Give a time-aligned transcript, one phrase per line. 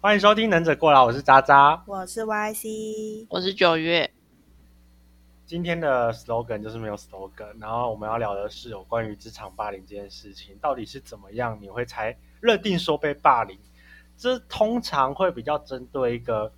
[0.00, 1.82] 欢迎收听《能者过劳》，我是渣渣。
[1.84, 4.08] 我是 YC，我是九月，
[5.44, 13.58] 今天的 slogan 就是没有 slogan，然后我们要聊的是有关于职场霸凌这件事情，到底是怎么样你会才认定说被霸凌？
[14.16, 16.52] 这通常会比较针对一个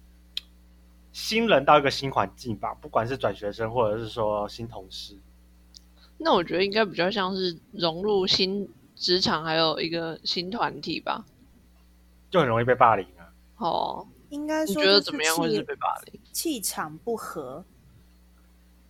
[1.11, 5.17] 新人到一个新环境吧，不管是转学生或者是说新同事。
[6.19, 11.25] 那我觉得应该比较像是融入新职场，还有一个新团体吧。
[12.31, 13.20] 就很容易被霸凌啊。
[13.61, 16.21] 哦，应该说觉得怎么样会是气被霸凌？
[16.33, 17.65] 气场不合。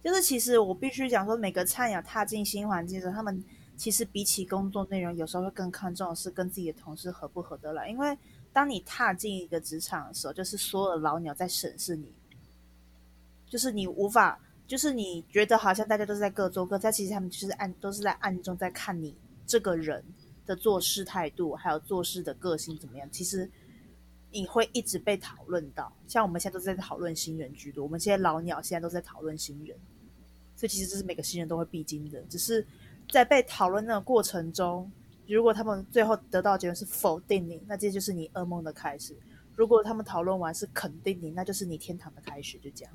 [0.03, 3.45] 就是其实我必须讲说，每个菜鸟踏进新环境的时候，他们
[3.77, 7.89] 其实比起工作内容，有时候会更看重的是跟自己的同事合不合得来。
[7.89, 8.17] 因为
[8.53, 12.11] 当你踏进一个职场的时候，就是所有的老鸟在审视你，
[13.47, 19.15] 就是你无法，就是你觉得好像大家都是在各做各，但其实他们就是暗都是在暗中在看你
[19.47, 20.03] 这个人
[20.47, 23.07] 的做事态度，还有做事的个性怎么样。
[23.13, 23.51] 其实
[24.33, 29.77] 你会一直被讨论到，像我们现在都在讨论新人居多，我们现在老鸟现在都在讨论新人，
[30.55, 32.67] 所以其实这是每个新人都会必经的，只是
[33.11, 34.91] 在被讨论那个过程中，
[35.27, 39.15] 如果他们最后得到的结论是否定你，那这就是你噩梦的开始；
[39.57, 42.95] 如果他们讨论完是肯定你，那就是你天堂的开始，就这样。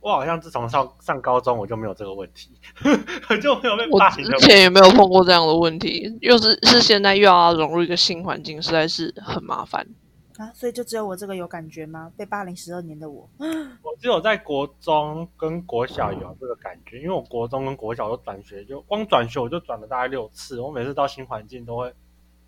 [0.00, 2.50] 我好像自从上上高中我就没有这个问题，
[3.30, 4.42] 我 就没有被我霸凌的问题。
[4.42, 9.86] 之前也没有碰过这样的问题，又是是现在又要融入一个新环境，实在是很麻烦。
[10.36, 12.12] 啊，所以就只有我这个有感觉吗？
[12.16, 20.60] 被霸凌十二年的我， 我只有在国中跟国小有这个感觉，因为我国中跟国小都转学，就光转学我就转了大概六次。
[20.60, 21.94] 我每次到新环境都会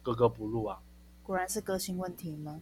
[0.03, 0.81] 格格不入啊。
[1.23, 2.61] 果然是个性问题吗？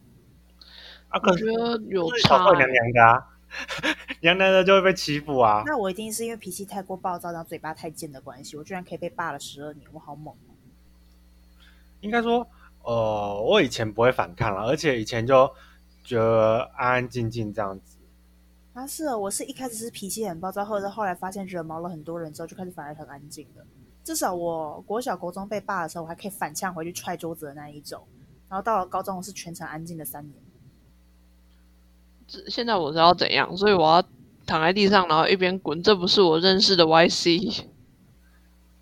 [1.09, 3.37] 啊，可我是觉得有差娘娘的啊，
[4.21, 5.63] 娘娘的就会被欺负啊。
[5.65, 10.53] 那我一定是因为脾气太过暴躁，然后嘴巴太贱的关系，我居然可以被霸了十二年，我好猛哦！
[12.01, 12.47] 应该说，
[12.85, 15.49] 呃，我以前不会反抗了，而且以前就
[16.03, 17.97] 觉得安安静静这样子。
[18.73, 23.65] 啊，是哦，我是一开始是脾气很暴躁，或者后来发现惹毛了很多人之后，就开始反而很安静了。
[24.03, 28.03] 至少我国小、国中被霸的时候，我还可以反呛回去踹桌子的那一种。
[28.47, 30.35] 然后到了高中，我是全程安静的三年。
[32.27, 34.03] 这现在我知道怎样，所以我要
[34.45, 35.81] 躺在地上，然后一边滚。
[35.81, 37.63] 这不是我认识的 YC。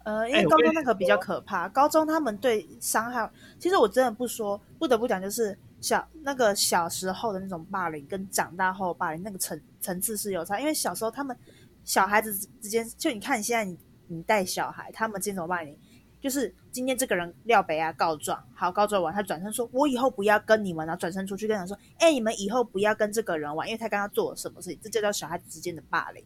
[0.04, 10.60] 呃，因为高中那个比较可怕，高中他们对伤害，其实我真的不说，不得不讲，就是小那个小时候的那种霸凌，跟长大后霸凌那个层层次是有差。
[10.60, 11.36] 因为小时候他们
[11.84, 13.78] 小孩子之间，就你看你现在你
[14.08, 15.78] 你带小孩，他们这种霸凌？
[16.20, 26.24] 就是今天这个人廖北啊告状，好告状完，他转身说：“我以后不要跟你们。”然后转身出去跟人说：“哎、你们以后不要跟这个人玩，因为他刚刚做了什么事情。”这就叫小孩子之间的霸凌，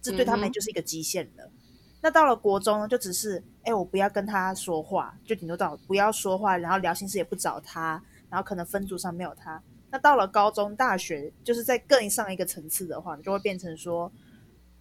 [0.00, 1.50] 这对他们就是一个极限了。
[2.00, 9.62] 那到了国中呢，就只是哎、我不要跟他说话，就顶多到不要说话，然后聊心事也不找他，然后可能分组上没有他。
[9.90, 14.10] 那到了高中、大学，就是在更上一个层次的话，你就会变成说，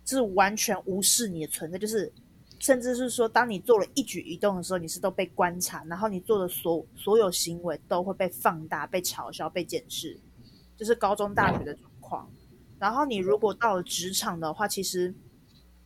[0.06, 2.12] 是完全无视你的存在，就是
[2.59, 10.18] 甚至是说，当你做了一举一动的时候，你是都被观察，然后你做的所所有行为都会被放大、被嘲笑、被检视，
[10.78, 12.31] 就是高中、大学的状况。
[12.78, 15.13] 然后你如果到了职场的话，其实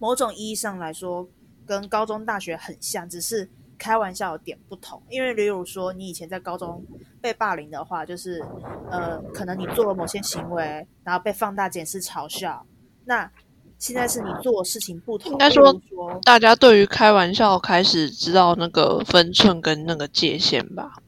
[0.03, 1.25] 某种意义上来说，
[1.65, 5.01] 跟高中、大学很像，只是开玩笑的点不同。
[5.09, 6.85] 因为例如说，你以前在高中
[7.21, 8.43] 被霸凌的话，就是
[8.91, 12.65] 呃，可能你做了某些行为，然后被放大、检视、嘲笑。
[13.05, 13.31] 那
[13.79, 21.01] 现在是你做的事情不同，应该说说大家对于开玩笑开始知道那个分寸跟那个界限吧。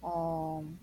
[0.00, 0.76] 哦、你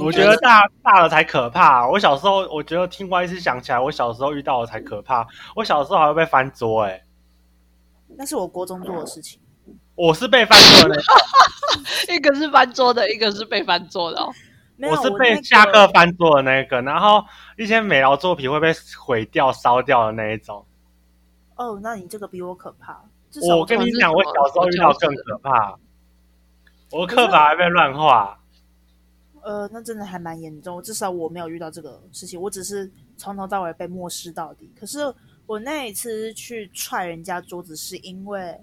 [0.00, 1.88] 我觉得大大了才可怕。
[1.88, 5.26] 我小时候，我觉得听 Y C 想起来，我小时候遇到的才可怕。
[5.56, 7.04] 我小时候还会被翻桌、欸，
[8.16, 9.40] 那是我国中做的事情。
[9.94, 10.96] 我是被翻桌的那
[12.08, 14.32] 个， 一个是翻桌的，一个是被翻桌的哦。
[14.76, 17.24] 没有，我是被下课翻桌的那个，然后
[17.56, 20.64] 一些美劳作品会被毁掉、烧掉的那一种。
[21.56, 23.02] 哦，那你这个比我可怕。
[23.56, 25.76] 我跟你讲，我小时候遇到更可怕，
[26.92, 28.38] 我课本还被乱画。
[29.48, 30.82] 呃，那真的还蛮严重。
[30.82, 34.70] 至少我没有遇到这个事情，我只是从头到尾被漠视到底。
[34.78, 34.98] 可是
[35.46, 38.60] 我那一次去踹人家桌子，是因为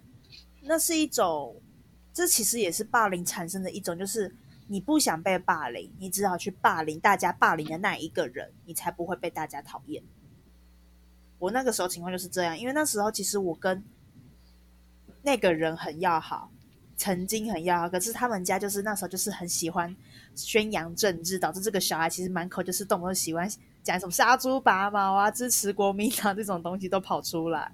[0.62, 1.60] 那是一种，
[2.14, 4.32] 这其实也是霸凌产生的一种，就是
[4.68, 10.04] 你不想被霸凌，你只好去霸凌大家霸凌的那一个人，你才不会被大家讨厌。
[11.40, 13.84] 我那个时候情况就是这样，因为那时候其实我跟
[15.24, 16.52] 那个人很要好，
[16.96, 19.96] 曾经很要好，可是他们家就是那时候就是很喜欢
[20.36, 23.50] 宣扬政治，导致这个小孩其实满口就是动不动喜欢
[23.82, 27.72] 讲什么杀猪拔毛啊、支持国民党这种东西都跑出来，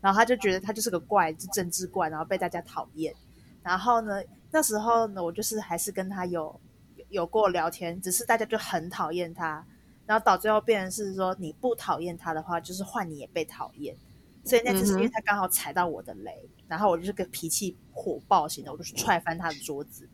[0.00, 3.14] 然后他就觉得他就是个怪，就政治怪，然后被大家讨厌。
[3.62, 6.60] 然后呢，那时候呢，我就是还是跟他有
[6.96, 9.64] 有有过聊天，只是大家就很讨厌他，
[10.06, 13.96] 然后到最后变成是说你不讨厌他的话，就是换你也被讨厌。
[14.44, 20.06] 所以那次是因为他刚好踩到我的雷，然后我就是个脾气火爆型的，我就踹翻他的桌子。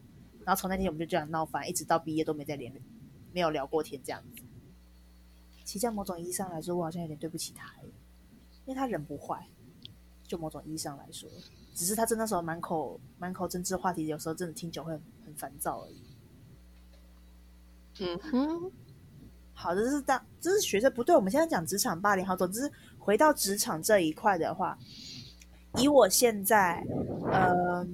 [0.44, 2.72] 然后从那天我们就这样闹翻，一直到毕业都没再联，
[3.32, 4.42] 没有聊过天这样子。
[5.64, 7.72] 其实，在某种意义上来说，我好像有点对不起他，
[8.64, 9.46] 因为他人不坏。
[10.26, 11.28] 就某种意义上来说，
[11.74, 14.92] 只是他真的时候满口满口政治话题，有时候真的听久会
[15.24, 16.00] 很烦躁而已。
[17.98, 18.72] 嗯哼，
[19.52, 21.16] 好，这是当这是学生不对。
[21.16, 24.78] 我们现在讲职场霸凌，好，总之回到职场这一块的话，
[25.78, 26.86] 以我现在，
[27.32, 27.84] 呃，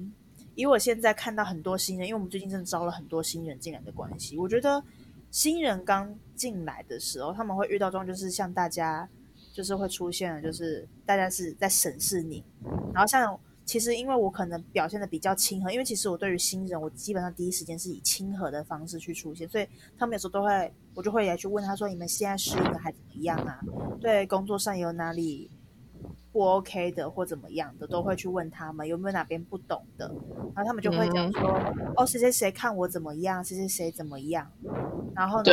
[0.57, 4.83] 以我现在看到很多新人，因为我们最近真的招了很多新人进来的关系，我觉得
[5.31, 9.07] 新人刚进来的时候，他们会遇到状况，就是像大家
[9.53, 12.43] 就是会出现，就是大家是在审视你，
[12.93, 13.39] 然后像。
[13.67, 19.67] 其实，因为我可能表现的比较亲和，因为其实我对于新人，我基本上第一时间是以亲和的方式去出现，所以
[19.97, 23.59] 他们有时候都会，我就会来去问他说：“你们现在适应的还怎么样啊？
[23.99, 25.51] 对工作上有哪里
[26.37, 30.05] 不 OK 的，或怎么样的，都会去问他们有没有哪边不懂的。”
[30.53, 31.59] 然后他们就会讲说
[31.97, 34.47] ：“哦，谁谁谁看我怎么样，谁谁谁怎么样。”
[35.15, 35.43] 然后呢，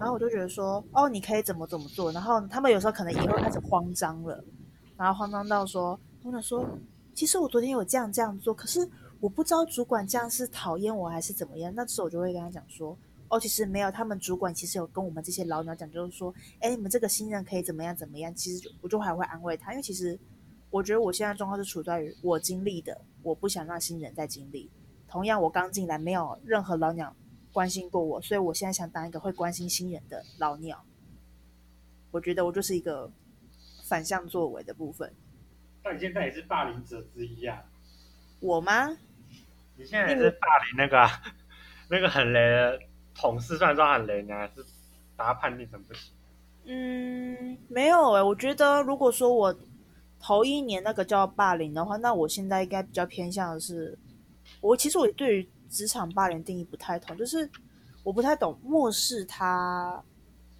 [0.00, 4.42] 然后我就觉得说：“哦，你可以怎么怎么做。”然后他们有时候可能也会开始慌张了，
[4.96, 6.66] 然后慌张到说：“或者说。”
[7.14, 8.88] 其实我昨天有这样这样做，可是
[9.20, 11.70] 我不知道主管这样是讨厌我还是怎么样。
[11.76, 12.96] 那时候我就会跟他讲说
[13.32, 20.18] ：“哦，其实没有，他们主管其实有跟我们这些老鸟讲，就是说，哎，你们这个新人可以怎么样怎么样。”其实我就还会安慰他，因为其实
[20.68, 24.70] 我觉得我现在状况是处在于我经历的，我不想让新人再经历。
[25.08, 27.16] 同样，我刚进来没有任何老鸟
[27.54, 30.84] 关心过我，所以我现在想当一个会关心新人的老鸟。
[32.10, 33.10] 我觉得我就是一个
[33.88, 35.10] 反向作为的部分。
[35.82, 37.64] 但你现在也是霸凌者之一啊？
[38.40, 38.90] 我吗？
[39.76, 41.08] 你现在也是霸凌那个
[41.88, 42.78] 那个很雷的
[43.14, 44.64] 同事，算说很雷，你还是
[45.16, 46.12] 把他判定成不行？
[46.64, 49.54] 嗯，没有哎，我觉得如果说我
[50.20, 53.98] 头一年那个叫霸凌的话，那我现在应该比较偏向的是，
[54.60, 57.50] 我其实我对于职场霸凌定义不太同，就是
[58.04, 60.02] 我不太懂漠视他，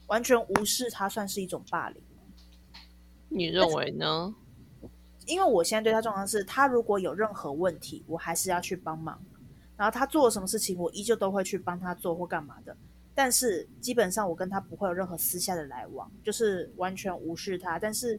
[0.09, 2.03] 完全无视他，算是一种霸凌
[3.29, 4.35] 你认为呢？
[5.27, 9.23] 因为我现在对他状况是，他如果有任何问题，我还是要去帮忙。
[9.77, 12.77] 然后他做了什么事情，我依旧都会去帮他做或干嘛的。
[13.15, 17.79] 但是基本上我跟他不会有任何私下的来往，就是完全无视他。
[17.79, 18.19] 但是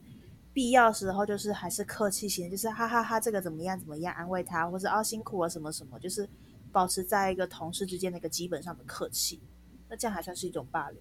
[0.54, 6.30] 必要时候就是还是客气型，就是哈哈哈，这个怎么样怎么样，安慰他，或者啊辛苦了什么什么，就是
[6.72, 9.42] 保持在一个同事之间的一个基本上的客气。
[9.90, 11.00] 那这样还算是一种霸凌，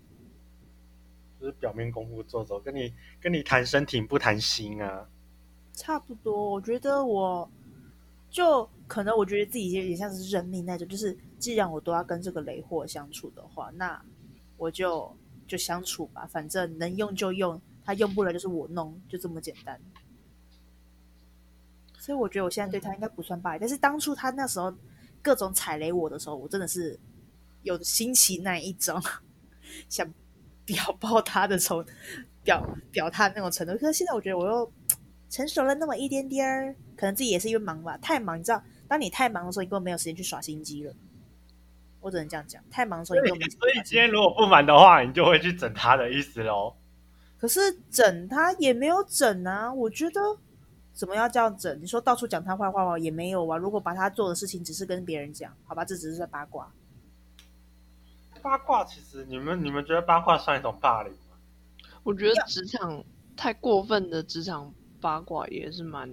[1.39, 5.07] 就是表面功夫做做，跟你跟你谈身体不谈心啊。
[5.75, 7.51] 差不多，我觉得我
[8.31, 13.99] 就可能我觉得自己有点像是认命那种，就是既然我都要跟这个雷货相处的话，那
[14.59, 15.17] 我就
[15.49, 19.81] 就相处吧，反正能用就用，他用不了就是我弄，就这么简单。
[21.99, 24.71] 所以我觉得我现在对他应该不算败，但是当初他那时候
[25.23, 27.01] 各种踩雷我的时候，我真的是
[27.63, 29.03] 有兴起那一种
[29.89, 30.07] 想
[30.67, 31.83] 表爆他的时候
[32.45, 34.71] 表表他那种程度，可是现在我觉得我又。
[35.31, 38.39] 成熟了那么一点点儿，可能自己也是因为忙吧，太忙。
[38.39, 38.63] 你知道，
[38.93, 40.93] 当你太忙的时候，你根本没有时间去耍心机了。
[41.99, 43.51] 我只能这样讲，太忙的时候，你根本。
[43.53, 46.75] 所以今天如果不忙的话，你就会去整他的意思喽。
[47.39, 47.59] 可是
[47.91, 50.21] 整他也没有整啊，我觉得
[50.93, 51.81] 怎么要这样整？
[51.81, 52.99] 你说到处讲他坏话吗？
[52.99, 53.57] 也没有啊。
[53.57, 56.71] 如果把他做的事情只是跟别人讲，好吧，这只是在八卦。
[58.43, 61.39] 八卦其实，你们你们觉得八卦算一种霸凌吗？
[62.03, 63.03] 我觉得职场
[63.35, 64.75] 太过分的职场。
[65.01, 66.09] 八卦也是蛮，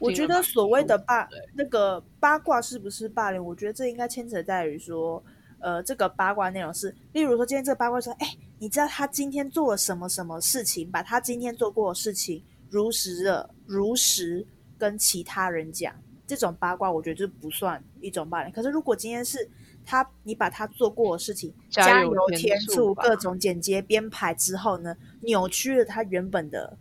[0.00, 3.44] 我觉得所谓的霸那个八卦是不是霸凌？
[3.44, 5.22] 我觉得这应该牵扯在于说，
[5.58, 10.90] 呃，这个八卦内容是，例如说今天这个八卦说，哎，你知道他今天做了什么什么事情？
[10.90, 14.46] 把他今天做过的事情如实的如实
[14.78, 15.94] 跟其他人讲，
[16.26, 18.52] 这种八卦我觉得就不算一种霸凌。
[18.52, 19.48] 可是如果今天是
[19.84, 26.78] 他，你把他做过的事情加油添醋，各种剪接编排之后呢，扭曲了他原本的。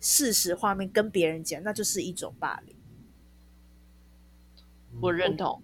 [0.00, 2.74] 事实画面跟别人讲，那就是一种霸凌。
[5.00, 5.62] 我认同，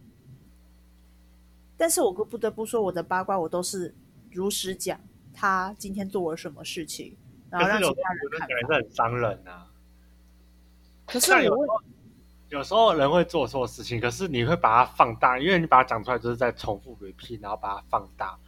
[1.76, 3.94] 但是我不得不说，我的八卦我都是
[4.30, 5.00] 如实讲，
[5.34, 7.16] 他今天做了什么事情，
[7.50, 8.48] 然后让其他人看。
[8.48, 9.66] 可是很伤人啊。
[11.06, 11.68] 可是我问，
[12.48, 18.38] 有时候人会做错事情，可是你会把它放大，因为你把它讲出来，就是在重复 repeat，然后把它放大。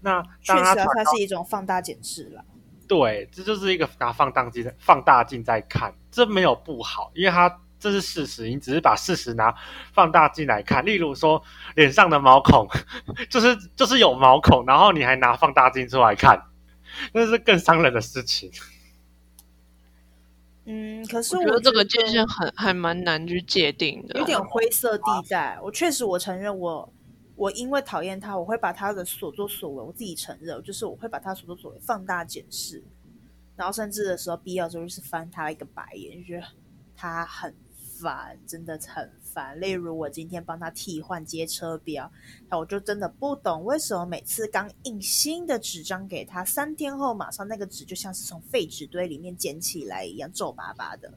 [0.00, 2.44] 那确实，它是一种放大检视了。
[2.88, 9.54] 对，这就是一个拿放大镜、放大镜在看，这没有不好，因为它这是事实，你只是把事实拿
[9.92, 10.84] 放大镜来看。
[10.84, 11.40] 例如说
[11.76, 12.66] 脸上的毛孔，
[13.30, 16.42] 就是就是有毛孔，然后你还拿放大镜出来看，
[17.12, 18.50] 那是更伤人的事情。
[20.64, 25.58] 嗯，可是我觉得这个界限很还蛮难去界定的，有点灰色地带。
[25.62, 26.92] 我确实，我承认我
[27.38, 32.84] 我因为讨厌他，我会把他的所作所为，我自己承认，就是我会把他所作所为放大检视，
[33.56, 36.46] 然后甚至的时候必要时候就是翻他一个白眼，就觉得
[36.94, 37.54] 他很。
[38.00, 39.60] 烦，真的很烦。
[39.60, 42.08] 例如，我今天帮他替换接车表，
[42.48, 51.12] 那我就真的不懂为什么每次刚印新的纸张给他，三天后马上那个纸就像是从废纸堆里面捡起来一样皱巴巴的。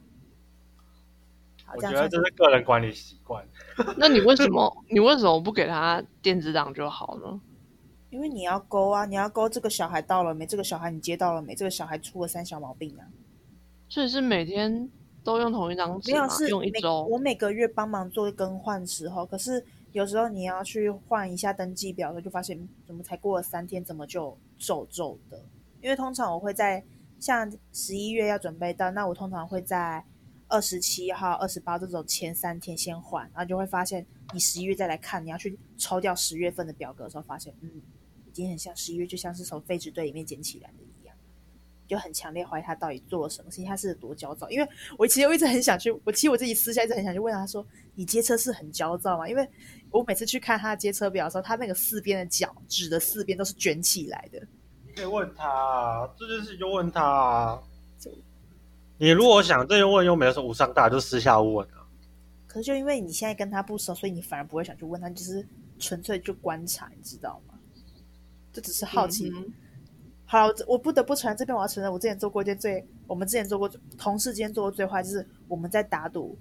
[1.76, 3.46] 我觉得这是个人管理习惯。
[3.98, 7.40] 那你为什么你为什么不给他电子档就好了？
[8.10, 10.46] 因为你要勾啊，你要勾这个小孩到了没？
[10.46, 11.56] 这个小孩你接到了没？
[11.56, 13.06] 这个小孩出了三小毛病啊。
[13.90, 14.90] 所以是每天。
[15.24, 16.28] 都用同一张纸吗？
[16.50, 17.04] 用一周。
[17.04, 25.40] 我每个月帮忙做更换时候，可是有时候你要去换一下登记表的时候，就发现怎么才过了三天，怎么就皱皱的？
[25.80, 26.84] 因为通常我会在
[27.20, 30.04] 像十一月要准备到，那我通常会在
[30.52, 37.72] 二十七号、二十八这种前三天先换，然后就会发现你十一月再来看，你要去抽掉十月份的表格的时候，发现嗯，
[38.28, 41.16] 已经很像十一月，就像是从废纸堆里面捡起来的一样。
[41.88, 44.50] 就很强烈怀疑他到底做了什么事情，他是多焦躁。
[44.50, 47.66] 因为我其实我一直很想去，我其实我自己私下一直很想去问他说
[47.96, 49.46] ：“你接车是很焦躁吗？”因为
[49.90, 54.42] 我每次去看他接车表的时候，他那个四边的角纸的四边都是卷起来的。
[54.96, 57.62] 可以问他，这件事就问他。
[59.02, 61.88] 你如果想这样问，又没有说无伤大，就私下问啊。
[62.46, 65.44] 可是就因为你现在跟他不熟，所以你反而不会想去问他，就是
[65.80, 67.56] 纯粹就观察，你知道吗？
[68.54, 69.34] 这只是好奇。
[70.28, 73.68] 好，我不得不承认，这边我要承认，我之前做过一件最，我们之前做过
[73.98, 76.38] 同事之间做过最坏，就是我们在打赌，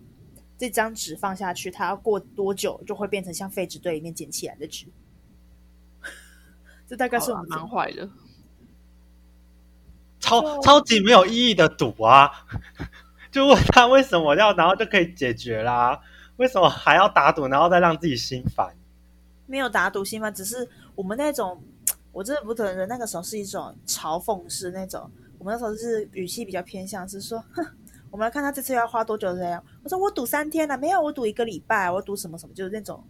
[0.59, 4.85] 这张纸放下去，它要过多久就会变成像废纸堆里面捡起来的纸。
[6.87, 8.07] 这大概是我们蛮坏的，
[10.31, 12.31] 超超级没有意义的赌啊！
[13.31, 16.01] 就问他为什么要，然后就可以解决啦？
[16.37, 18.75] 为什么还要打赌，然后再让自己心烦？
[19.47, 21.63] 没有打赌心烦，只是我们那种。
[22.13, 25.09] 我真的不承认，那个时候是一种嘲讽式那种。
[25.39, 27.65] 我们那时候是语气比较偏向，是说， 哼，
[28.11, 29.65] 我们来看他这次要花多久这样。
[29.85, 33.05] 我说我赌三天了，没有，我赌一个礼拜，我赌什么什么，就是那种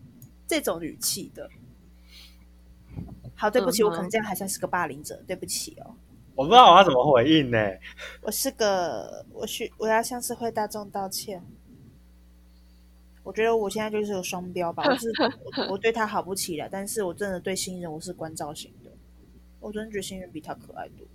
[0.46, 1.48] 这种语气的。
[3.34, 5.94] 好，对不起，我可能这样还算是个霸凌者，对不起哦。
[6.34, 7.58] 我不知道我要怎么回应呢。
[8.22, 11.44] 我是个，我需我要向社会大众道歉。
[13.22, 15.12] 我觉得我现在就是个双标吧， 我是
[15.70, 18.90] 我对他好不起来，但是我真的对新人我是关照型的，
[19.60, 21.06] 我真的觉得新人比他可爱多。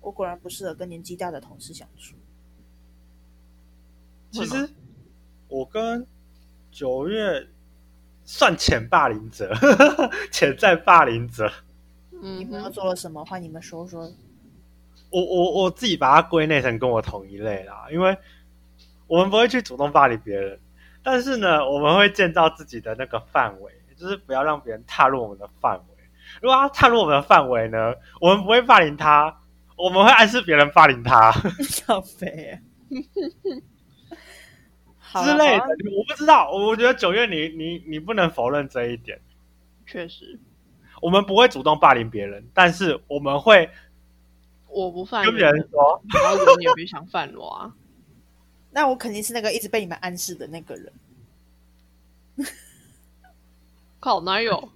[0.00, 2.16] 我果然不适合跟年纪大的同事相处。
[4.30, 4.70] 其实
[5.48, 6.06] 我跟
[6.70, 7.46] 九月
[8.24, 9.54] 算潜霸凌者，
[10.32, 11.52] 潜在霸凌者。
[12.10, 13.22] 你们又做了什么？
[13.26, 14.10] 换你们说说。
[15.10, 18.16] 我我我自己把它归类成跟我同一类啦，因为
[19.06, 20.58] 我们不会去主动霸凌别人。
[21.02, 25.84] 但是呢，我们会建造自己的那个范围，就是不要让别人踏入我们的范围。
[26.42, 29.40] 如果他踏入我们的范围呢，我们不会霸凌他，
[29.76, 31.32] 我们会暗示别人霸凌他。
[31.64, 32.58] 小飞，
[35.24, 35.64] 之类的，
[35.96, 36.50] 我不知道。
[36.50, 39.18] 我觉得九月，你你你不能否认这一点。
[39.86, 40.38] 确实，
[41.00, 43.70] 我们不会主动霸凌别人，但是我们会，
[44.68, 47.74] 我不犯跟别人说，然后你也别想犯我啊。
[48.70, 50.92] 那我肯定是那个一直被你们暗示的那个人。
[53.98, 54.68] 靠，哪有？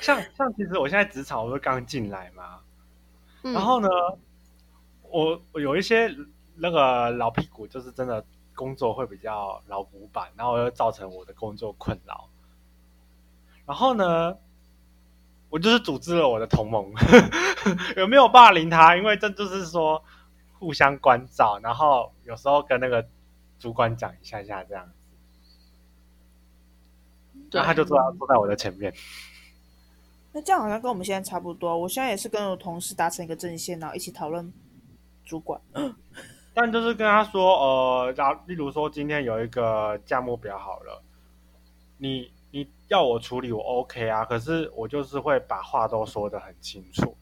[0.00, 2.60] 像像，其实我现在职场，我是刚进来嘛。
[3.42, 3.88] 然后呢，
[5.02, 6.14] 我我有一些
[6.54, 8.24] 那个老屁股，就是真的
[8.54, 12.28] 工作会比较老古板，然后又造成我的工作困扰。
[13.66, 14.36] 然后呢，
[15.52, 16.92] 我就是组织了我的同盟，
[17.96, 18.96] 有没有霸凌他？
[18.96, 20.02] 因为这就是说。
[20.62, 23.04] 互相关照，然后有时候跟那个
[23.58, 24.92] 主管讲一下下这样子，
[27.50, 28.94] 然后他就坐坐在我的前面。
[30.30, 31.76] 那这样好像跟我们现在差不多。
[31.76, 34.52] 我现在也是跟我同事达成一个阵线，然后一起讨论
[35.24, 35.60] 主管。
[36.54, 41.02] 但就是跟他说，呃，假例如说今天有一个价目表好了，
[41.98, 47.16] 你你要我处理我 OK 啊，可是我就是会把话都说的很清楚，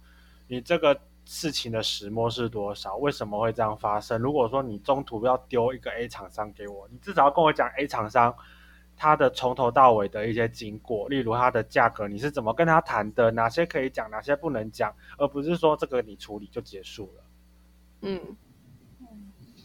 [0.47, 1.01] 你这个。
[1.27, 2.97] 事情的始末是多少？
[2.97, 4.21] 为什么会这样发生？
[4.21, 8.35] 如果说你中途要丢一个 A 厂商给我，你至少要跟我讲 A 厂商
[8.97, 17.25] 他的从头到尾的一些经过，例如它的价格你是怎么跟他谈的，哪些可以讲，哪些不能讲，而不是说这个你处理就结束了。
[18.01, 18.37] 嗯，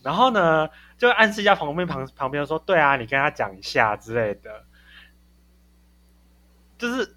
[0.03, 0.69] 然后呢，
[0.99, 4.63] 就暗示一下旁边旁旁边说，对啊，你跟他讲一下之类的，
[6.77, 7.15] 就是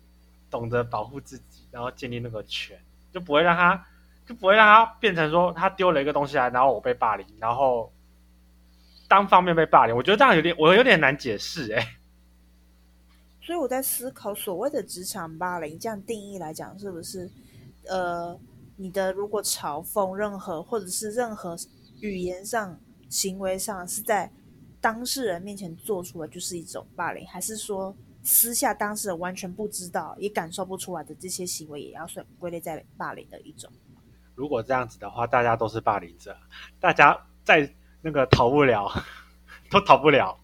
[0.50, 2.78] 懂得保护自己，然后建立那个权，
[3.12, 3.86] 就不会让他
[4.26, 7.92] 就不会让他变成说他丢了一个东西来，然后我被霸凌，然后
[9.08, 9.96] 单方面被霸凌。
[9.96, 11.96] 我觉得这样有点我有点难解释哎、
[13.40, 17.30] 所以我在思考，所谓的职场霸凌，这样定义来讲，是不是
[17.86, 18.38] 呃，
[18.76, 21.56] 你的如果嘲讽任何或者是任何
[22.00, 24.30] 语言上、行为上是在
[24.80, 27.96] 当事人面前做出来，就是一种霸凌，还是说
[28.30, 33.73] 私下当事人完全不知道也感受不出来的这些行为，也要算归类在霸凌的一种？
[34.35, 36.37] 如果这样子的话，大家都是霸凌者，
[36.78, 38.87] 大家在那个逃不了，
[39.70, 40.38] 都逃不了。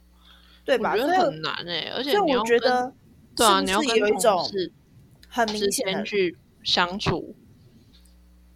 [0.64, 0.92] 对吧？
[0.92, 2.90] 我觉所以得很难哎、而且我觉得
[3.36, 4.72] 对你要有一种同事
[5.28, 7.36] 很明显的去相处，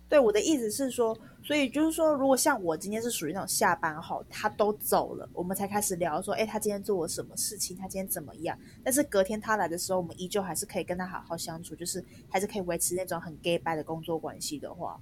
[0.09, 1.15] 对，我的意思是说，
[1.49, 8.55] 所以就是说，如果像我今天是属于那种下班后他都走了，我们才开始聊说，哎，他今天做了什么事情，他今天怎么样？
[8.85, 15.01] 但是隔天他来的时候，我们依旧还是可以跟他好好相处，就是还是可以维持那种很 gay 拜的工作关系的话，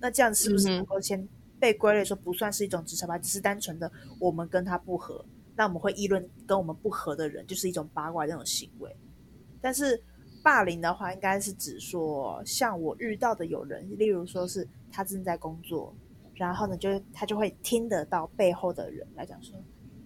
[0.00, 1.28] 那这样是不是能够先
[1.60, 8.96] 被归类说不算是一种职场吧，只是单纯的我们跟他不合，那我们会议论跟我们不合的人，就是一种八卦这种行为。
[9.60, 10.02] 但是
[10.42, 15.94] 霸凌的话，应该是指说，像我遇到的有人，例如说是他正在工作，
[16.34, 19.58] 然后呢，就他就会听得到背后的人来讲说，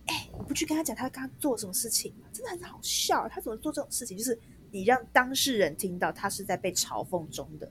[0.06, 2.12] 哎，你不去跟他讲他刚刚做什么事情？
[2.32, 4.16] 真的很好笑，他怎么做这种事情？
[4.16, 4.38] 就是
[4.70, 7.70] 你让当事人听到他是在被嘲讽中的，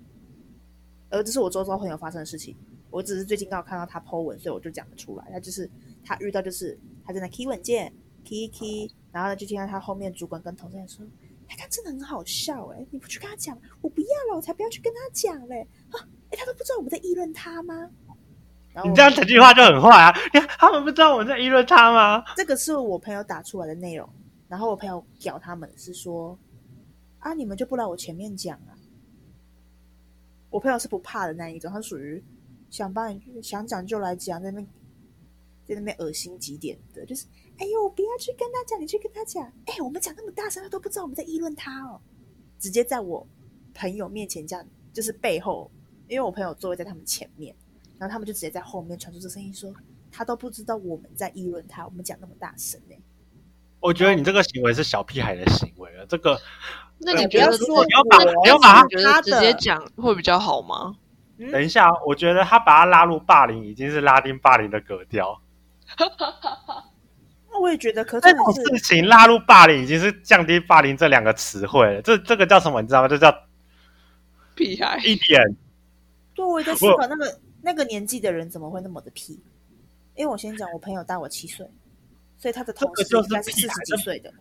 [1.10, 2.56] 而这是我周遭朋友发生的事情。
[2.89, 5.25] 我只是最近刚好看到他 po 文，所以我就讲得出来。
[5.32, 5.70] 他就是
[6.03, 7.91] 他遇到就是他在那 key 文件
[8.25, 10.86] key key，然后呢就听到他后面主管跟同事在
[11.55, 11.62] 说。
[11.62, 16.00] 他真的很好笑哎、你不去跟他讲，我不要了，我才不要去跟他讲嘞啊！
[16.29, 17.89] 哎，他都不知道我们在议论他吗？
[18.74, 20.12] 然后你这样整句话就很坏啊！
[20.34, 22.24] 你看他们不知道我们在议论他吗？
[22.36, 24.10] 这个是我朋友打出来的内容，
[24.48, 26.38] 然后我朋友屌他们是说
[27.20, 28.74] 啊，你们就不来我前面讲啊。
[30.50, 32.24] 我朋友是不怕的那一种，他属于
[32.70, 34.68] 想帮你想讲就来讲，在那边
[35.66, 37.25] 在那边恶心几点的，就是
[37.62, 42.02] 哎呦，不要去跟他讲，你去跟他讲，哎，我们讲那么大声，他都不知道我们在议论他哦，
[42.58, 43.28] 直接在我
[43.72, 45.70] 朋友面前这样，就是背后，
[46.08, 47.56] 因为我朋友座位在他们前面，
[48.00, 49.72] 然后他们就直接在后面传出这声音说，
[50.12, 52.96] 他都不知道我们在议论他，我们讲那么大声呢、
[53.80, 56.04] 我觉得你这个行为是小屁孩的行为了。
[56.08, 56.40] 这个
[56.98, 60.96] 那对不要你觉得说你要把我你要把他直接讲会比较好吗？
[61.52, 65.40] 等一下，我觉得他把他拉入霸凌，已经是拉丁霸凌的格调。
[67.62, 72.02] 那我也觉得，可这种是是事情拉入霸凌，已经是降低霸凌这两个词汇了。
[72.02, 72.82] 这这个叫什么？
[72.82, 73.08] 你知道吗？
[73.08, 73.32] 这叫
[74.56, 75.56] 屁孩，一点。
[76.34, 79.40] 对，我也在思我考那个那个年纪的人怎么会那么的屁？
[80.16, 81.70] 因为我先讲，我朋友大我七岁，
[82.38, 84.34] 所以他的同事应该是四十几岁的。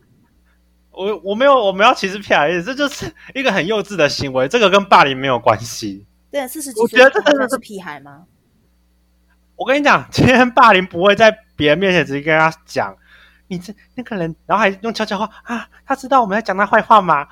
[0.91, 6.07] 我我没有我没有歧视屁孩的意思，这就是一个很幼稚的行为，这个跟霸凌没有关系。
[6.31, 8.25] 对，四十几我岁觉得这真的是屁孩吗？
[9.57, 12.97] 我跟你讲，今天霸凌不会在别人面前直接跟他讲，
[13.51, 17.25] 你这那个人，然后还用悄悄话啊，他知道我们在讲他坏话吗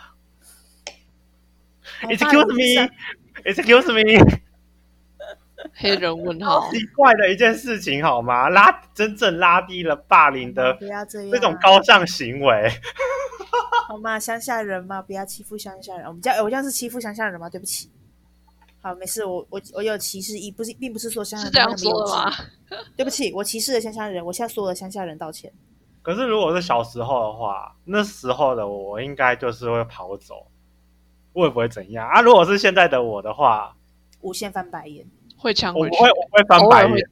[2.03, 4.41] 哦？Excuse me，Excuse me，
[5.75, 8.49] 黑人问哦号，奇怪的一件事情好吗？
[8.49, 12.69] 拉真正拉低了霸凌的不要这种高尚行为。
[13.87, 14.19] 好吗？
[14.19, 16.05] 乡下人嘛，不要欺负乡下人。
[16.07, 17.49] 我们家，我这样是欺负乡下人吗？
[17.49, 17.89] 对不起。
[18.81, 22.33] 好，没事，我我我有歧视意，不是，并不是说乡下人是这样说的吗？
[22.97, 25.53] 对不起，我歧视了乡下人，我现在所有的乡下人道歉。
[26.09, 30.47] 可是如果是小时候的话，那时候的我应该就是会跑走，
[31.35, 32.23] 我也不会怎样啊。
[32.23, 33.77] 如果是现在的我的话，
[34.23, 35.07] 无限翻白眼。
[35.37, 37.11] 会抢回去我会，我会翻白眼。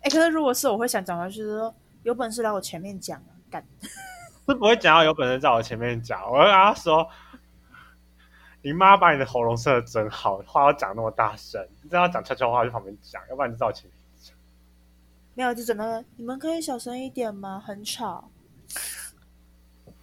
[0.00, 3.62] 哎，可是如果是我会想讲的，就是说有本事来我前面讲啊，干。
[4.48, 7.06] 是不会讲到有本事在我前面讲，我会跟他说
[8.64, 14.01] ：“你妈把你的喉咙设的真好，话要讲那么大声，你真的要讲悄悄话去旁边讲，要不然你就在我前面讲。
[15.34, 17.62] 没有，就整个你们可以小声一点吗？
[17.64, 18.30] 很吵。”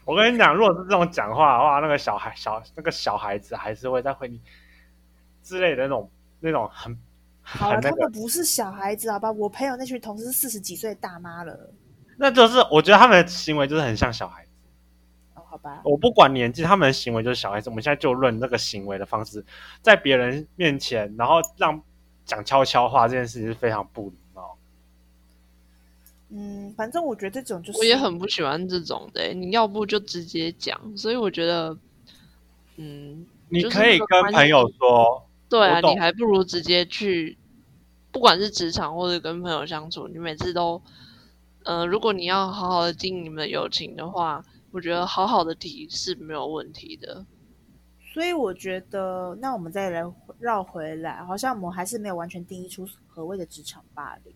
[0.06, 4.42] 我跟你讲，如果是这种讲话的话，那个小孩小那个小孩子还是会在回你
[5.44, 6.98] 之类的那种那种很
[7.44, 9.32] 好了，很那个他们，不是小孩子，好吧？
[9.32, 11.72] 我朋友那群同事是四十几岁大妈了。
[12.18, 14.50] 那就是我觉得他们的行为就是很像小孩子。
[15.36, 15.82] 哦，好吧。
[15.86, 17.70] 我不管年纪，他们的行为就是小孩子。
[17.70, 19.46] 我们现在就论那个行为的方式，
[19.84, 21.80] 在别人面前，然后让
[22.26, 24.29] 讲悄悄话这件事情是非常不礼貌。
[26.32, 31.76] 嗯，反正我觉得这种就是我也很不喜欢这种的欸、你要不就直接讲，所以我觉得，
[32.78, 37.36] 嗯，你可以跟朋友说，对啊，你还不如直接去，
[38.12, 40.82] 不不管是职场或者跟朋友相处，你每次都，
[41.64, 47.26] 呃，如果你要好好的经营你们的友情的话，我觉得好好的提是没有问题的。
[48.14, 50.04] 所以我觉得，那我们再来
[50.38, 54.34] 绕回来，好像我们还是没有完全定义出何谓的职场霸凌。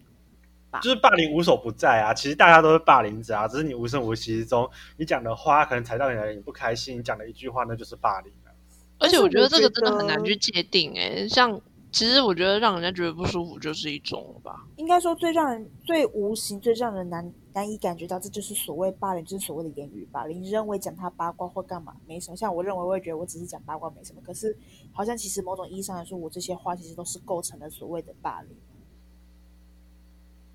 [0.82, 8.52] 就是霸凌无所不在啊，其实大家都是霸凌者啊，只是你无声无息之中，你讲的话可能踩到你的人不开心，你讲的一句话那就是霸凌了。
[9.00, 11.60] 而且我觉得这个真的很难去界定诶，像
[11.92, 14.66] 其实我觉得让人家觉得不舒服就是一种吧。
[14.78, 20.42] 应该说最让人最无形、最让人难难以感觉到，这就是所谓霸凌，就是所谓的言语霸凌。
[20.42, 24.58] 你认为讲他八卦或干嘛没什么，像我认为我也觉得我只是讲八卦没什么，可是
[24.92, 28.58] 好像其实某种意义上来说，我这些话其实都是构成了所谓的霸凌。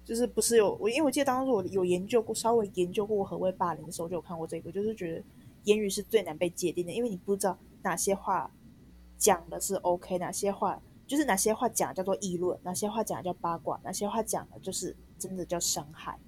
[0.09, 5.23] 就是不是有我，因为我记得当时我有研究过，稍微研究过何谓霸凌的时候，就有看过这个，就是觉得
[5.65, 8.51] 言语是最难被界定的，因为你不知道哪些话
[9.19, 16.19] 讲的是 OK，哪些话就是哪些话讲叫做议论，哪些话讲叫八卦，哪些话讲的就是真的叫伤害。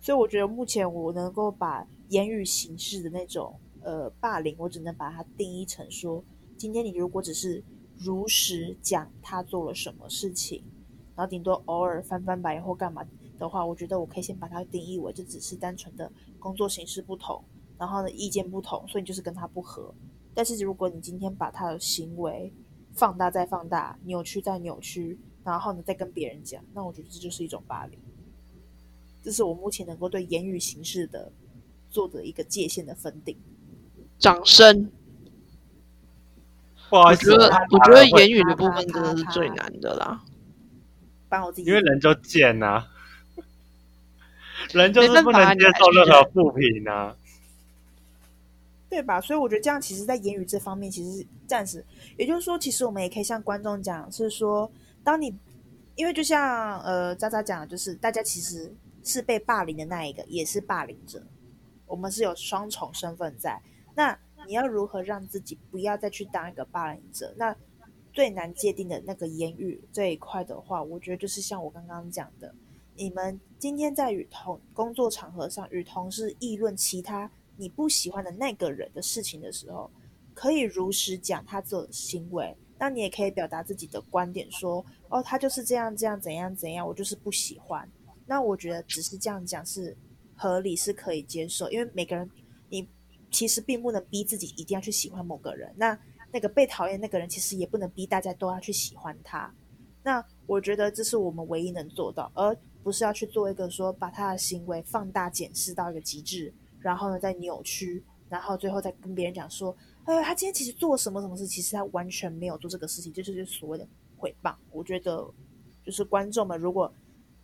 [0.00, 6.22] 所以我觉得目前我能够把言语形式的那种呃霸凌，我只能把它定义成说，
[6.56, 7.60] 今天你如果只是
[7.96, 10.62] 如实讲他做了什么事情。
[11.18, 13.04] 然后顶多偶尔翻翻白或干嘛
[13.40, 17.42] 的话，我觉得我可以先把它定义为这只是单纯的工作形式不同，
[17.76, 19.92] 然后呢意见不同，所以就是跟他不合。
[20.32, 22.52] 但是如果你今天把他的行为
[22.92, 27.98] 放大再放大，扭曲再扭曲，然后呢再跟别人讲，那我觉得这就是一种霸凌。
[29.24, 31.32] 这是我目前能够对言语形式的
[31.90, 33.36] 做的一个界限的分定。
[34.20, 34.92] 掌声。
[36.90, 40.24] 我觉得我觉得言语的部分真的是最难的啦。
[41.28, 42.86] 帮我自己，因为人就贱呐，
[44.72, 47.14] 人就是不能接受任何负评呐，
[48.88, 49.20] 对吧？
[49.20, 51.84] 所以我觉得这样，其实，在言语这方面，其实暂时，
[52.16, 54.70] 也就是说，其实我们也可以向观众讲，是说，
[55.04, 55.34] 当你，
[55.94, 58.72] 因为就像呃渣渣讲的，就是大家其实
[59.04, 61.22] 是被霸凌的那一个，也是霸凌者，
[61.86, 63.60] 我们是有双重身份在。
[63.94, 67.34] 那你要如何让自己不要再去当一个霸凌者？
[67.36, 67.54] 那
[68.12, 72.54] 最难界定的那个言语这一块的话，我觉得就是像我刚刚讲的，
[72.96, 79.90] 你们今天在与同工作场合上与同事议论其他你不喜欢的那个人的事情的时候，
[80.34, 87.88] 可以如实讲他做的行为，那你也可以表达自己的观点，说哦，他就是这样这样怎样怎样，我就是不喜欢。
[88.26, 89.96] 那我觉得只是这样讲是
[90.36, 92.30] 合理，是可以接受，因为每个人
[92.68, 92.86] 你
[93.30, 95.72] 其实并不能逼自己一定要去喜欢某个人。
[95.76, 95.98] 那
[96.32, 99.52] 那个被讨厌那个人，其实也不能逼大家都要去喜欢他。
[100.02, 113.86] 那我觉得这是我们唯一能做到，而不是要去做一个说把他的行为放大检视到一个极致，然后呢再扭曲，然后最后再跟别人讲说，呃，他今天其实做什么什么事，其实他完全没有做这个事情，这就是所谓的
[114.18, 114.54] 诽谤。
[114.70, 115.28] 我觉得，
[115.84, 116.90] 就是观众们如果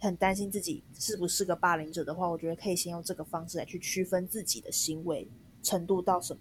[0.00, 5.28] 很担心自己是不是个霸凌者的话，我觉得可以先用这个方式来去区分自己的行为
[5.62, 6.40] 程度到什么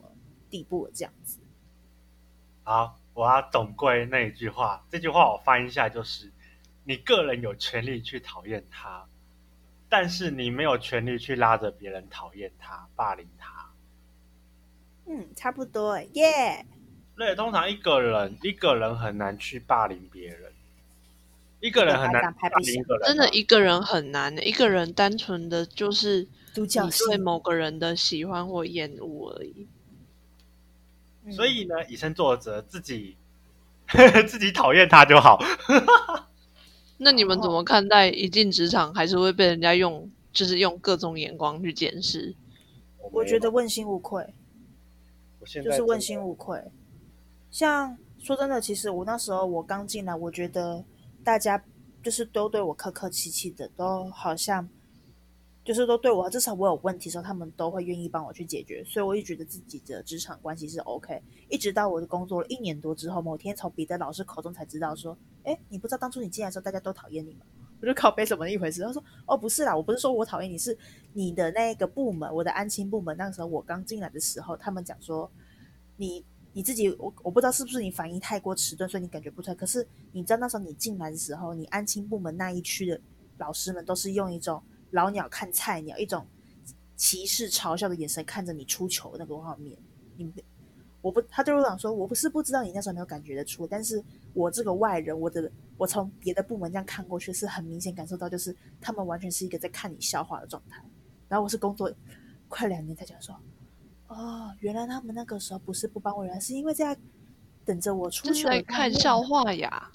[0.49, 1.39] 地步了，这样子。
[2.63, 4.85] 好，我要总归那一句话。
[4.89, 6.31] 这句话我翻译一下就是：
[6.85, 9.05] 你个人有权利去讨厌他，
[9.89, 13.69] 但是你没有权利去拉着别人讨厌他、霸凌他。
[15.05, 16.65] 嗯，差不多，耶。
[17.17, 20.51] 对，通常一个人一个人很难去霸凌别人，
[21.59, 23.07] 一个人很难霸凌一个人。
[23.07, 24.33] 真的，一个人很难。
[24.47, 26.65] 一个人单纯的就是你
[27.07, 29.67] 对某个人的喜欢或厌恶而已。
[31.31, 33.15] 所以呢，以身作则，自己
[34.27, 35.39] 自己讨厌他就好。
[36.97, 42.35] 那你们怎么看待一进职场还是会被人家用，就是用各种眼光去检视？
[43.11, 44.33] 我觉得问心无愧，
[45.45, 46.63] 就是问心无愧。
[47.51, 50.83] 像说真的，其实我那时候我刚进来，我觉得
[51.23, 51.63] 大家
[52.01, 54.67] 就是都对我客客气气的，都好像。
[55.63, 61.21] 就是都对我，至少我有问题的时候，他们都会愿意帮我去解决，所以我也觉得自己的职场关系是 OK。
[61.49, 67.45] 一直到我的工作了一年多之后，某天从别的老师口中才知道说：“哎，你不知道当初你进来的时候大家都讨厌你吗？”
[67.81, 68.81] 我就靠背什么一回事？
[68.81, 70.77] 他说：“哦，不是啦，我不是说我讨厌你，是
[71.13, 73.15] 你的那个部门，我的安亲部门。
[73.15, 75.31] 那个时候我刚进来的时候，他们讲说
[75.95, 79.55] 你你自己，我我不知道是不是你反应太过迟钝，所以你感觉不出来。
[79.55, 82.99] 可是你知道那时候你进来的时候，你安亲部门那一区的
[83.37, 84.61] 老师们都是用一种。”
[84.93, 86.25] 老鸟看菜鸟，一种
[86.95, 89.77] 歧视、嘲笑的眼神看着你出球那个画面。
[90.15, 90.31] 你
[91.01, 94.01] 我不，他对我讲说，我不是不知道你那时候没有感觉得出，但是
[94.33, 100.81] 我这个外人，我的我从别的部门这样看过去，是很明显感受到，就是他们完全是一个在看你笑话的状态。
[101.27, 101.91] 然后我是工作
[102.47, 103.35] 快两年才讲说，
[104.07, 106.95] 哦，原来他们那个时候不是不帮我，原来是因为在
[107.65, 109.91] 等着我出球，在看笑话呀。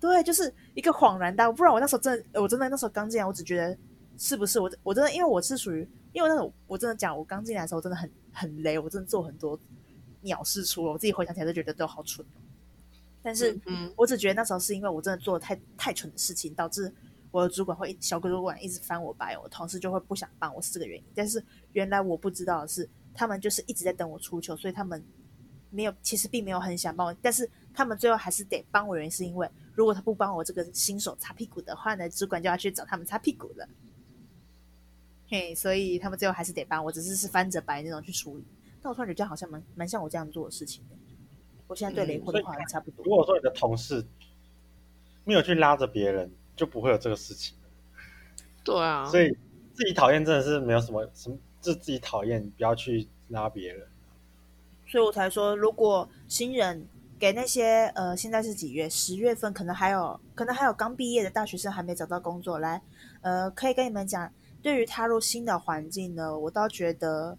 [0.00, 1.52] 对，就是一个恍然大悟。
[1.52, 3.76] 不然我那时候真的，我真的那时候刚进来，我只觉得
[4.18, 9.58] 是不是我我真的，因为我是属于，因为那种我真的讲，我刚进来的时候真的很很雷，我真的做很多
[10.22, 12.26] 鸟事出了，我自己回想起来都觉得都好蠢。
[13.22, 16.92] 但是嗯，我只觉得那时候是因为我真的做了太太蠢的事情，导致
[17.30, 21.04] 我的主管会小主管一直翻我白眼，我同事就会不想帮我，是这个原因。
[21.14, 25.00] 但是原来我不知道的是，他们就是一直在等我出糗，所以他们
[25.70, 33.68] 没有，其实并没有很想帮我，但是他们最后还是得帮我，原因是因为如果他不帮我这个新手擦屁股的话呢，主管就要去找他们擦屁股了。
[35.28, 38.44] 嘿，所以他们最后还是得帮我，只是是翻着白那种去处理。
[38.80, 40.96] 但我突然觉得好像蛮蛮像我这样做的事情的。
[41.66, 43.04] 我现在对雷霍的话还差不多。
[43.04, 44.04] 如果说你的同事
[45.24, 47.54] 没有去拉着别人，就不会有这个事情。
[48.64, 49.28] 对啊，所以
[49.74, 53.86] 自己讨厌真的是没有什么什么，就自己讨厌，不要去拉别人。
[54.86, 56.86] 所以我才说，如果新人
[57.18, 58.88] 给那些呃，现在是几月？
[58.88, 62.80] 十月份可能还有，可能还有刚毕业的大学生还没找到工作，来，
[63.20, 64.32] 呃，可以跟你们讲，
[64.62, 67.38] 对于踏入新的环境呢，我倒觉得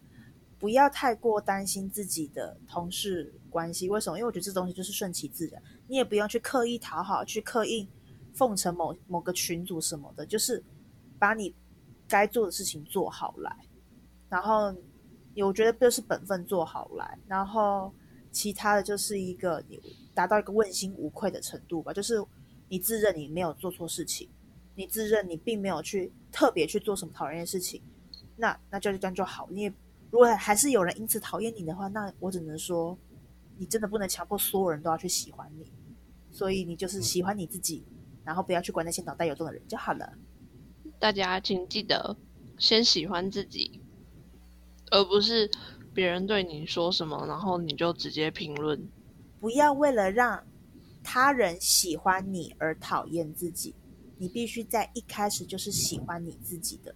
[0.57, 3.89] 不要太过担心自己的同事关系。
[3.89, 4.17] 为什么？
[4.17, 7.87] 因为我觉得这东西就是顺其自然，你也不用去刻意讨好，去刻意
[8.33, 10.63] 奉承某某个群组什么的，就是
[11.17, 11.55] 把你
[12.07, 13.55] 该做的事情做好来，
[14.29, 14.75] 然后。
[15.45, 17.93] 我觉得就是本分做好来，然后
[18.29, 19.79] 其他的就是一个你
[20.13, 21.93] 达到一个问心无愧的程度吧。
[21.93, 22.21] 就是
[22.67, 24.27] 你自认你没有做错事情，
[24.79, 27.81] 你自认你并没有去特别去做什么讨厌的事情，
[28.37, 29.45] 那那就这样就好。
[29.51, 29.73] 你也
[30.09, 32.97] 如果还是有人因此讨厌你的话，那我只能说
[33.57, 35.69] 你真的不能强迫所有人都要去喜欢你。
[36.31, 37.83] 所以你就是喜欢你自己，
[38.23, 40.13] 然后不要去管那些脑袋有洞的人就好了。
[40.97, 42.15] 大家请记得
[42.57, 43.81] 先喜欢自己。
[44.91, 45.51] 而不是
[45.93, 48.81] 别人对你说什么，然后你就直接评论。
[49.41, 50.41] 不要为了让
[51.03, 53.75] 他人喜欢你而讨厌自己，
[54.19, 56.93] 你必须在一开始就是喜欢你自己的。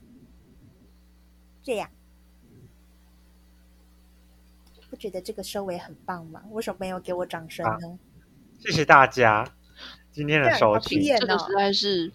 [1.63, 1.89] 这样，
[4.89, 6.43] 不觉得这个收尾很棒吗？
[6.51, 7.97] 为什么没有给我掌声呢？
[8.59, 9.49] 谢谢大家
[10.11, 12.11] 今天的收听，这个实在是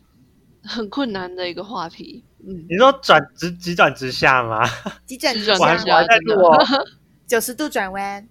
[0.63, 2.23] 很困难的一个话题。
[2.41, 4.63] 嗯，你说转直急转直下吗？
[5.05, 6.57] 急转直下，我还在做
[7.27, 8.29] 九十度转弯。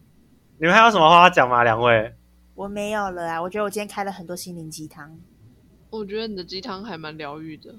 [0.60, 1.63] 你们还有什么话要讲吗？
[1.63, 2.16] 两位？
[2.56, 3.42] 我没有了啊！
[3.42, 5.20] 我觉得我今天开了很多心灵鸡汤。
[5.89, 7.76] 我觉得你的鸡汤还蛮疗愈的，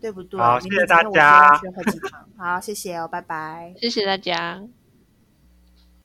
[0.00, 0.40] 对不对？
[0.40, 1.56] 好，谢谢大家。
[1.58, 3.74] 喝鸡汤，好，谢谢哦，拜拜。
[3.78, 4.62] 谢谢大家。